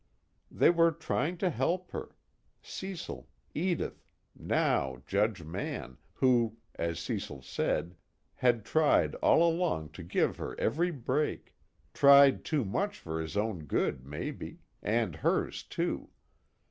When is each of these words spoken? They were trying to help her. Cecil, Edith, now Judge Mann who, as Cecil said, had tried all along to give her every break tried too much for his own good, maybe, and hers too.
They 0.49 0.71
were 0.71 0.91
trying 0.91 1.37
to 1.37 1.51
help 1.51 1.91
her. 1.91 2.15
Cecil, 2.63 3.29
Edith, 3.53 4.03
now 4.35 5.03
Judge 5.05 5.43
Mann 5.43 5.97
who, 6.13 6.57
as 6.73 6.97
Cecil 6.99 7.43
said, 7.43 7.95
had 8.37 8.65
tried 8.65 9.13
all 9.21 9.47
along 9.47 9.89
to 9.89 10.01
give 10.01 10.37
her 10.37 10.59
every 10.59 10.89
break 10.89 11.53
tried 11.93 12.43
too 12.43 12.65
much 12.65 12.97
for 12.97 13.21
his 13.21 13.37
own 13.37 13.65
good, 13.65 14.03
maybe, 14.03 14.57
and 14.81 15.17
hers 15.17 15.61
too. 15.61 16.09